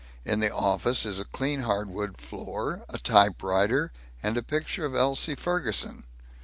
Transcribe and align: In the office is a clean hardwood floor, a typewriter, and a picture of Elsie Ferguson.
In 0.25 0.39
the 0.39 0.51
office 0.51 1.05
is 1.05 1.19
a 1.19 1.25
clean 1.25 1.61
hardwood 1.61 2.17
floor, 2.17 2.81
a 2.89 2.97
typewriter, 2.97 3.91
and 4.23 4.35
a 4.35 4.41
picture 4.41 4.83
of 4.83 4.95
Elsie 4.95 5.35
Ferguson. 5.35 6.05